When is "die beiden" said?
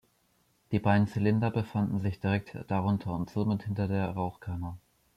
0.71-1.05